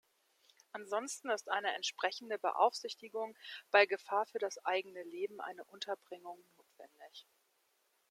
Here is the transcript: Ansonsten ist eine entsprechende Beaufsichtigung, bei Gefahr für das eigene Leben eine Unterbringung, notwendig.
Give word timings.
Ansonsten 0.71 1.29
ist 1.29 1.47
eine 1.47 1.75
entsprechende 1.75 2.39
Beaufsichtigung, 2.39 3.37
bei 3.69 3.85
Gefahr 3.85 4.25
für 4.25 4.39
das 4.39 4.57
eigene 4.65 5.03
Leben 5.03 5.39
eine 5.41 5.63
Unterbringung, 5.65 6.39
notwendig. 6.57 7.27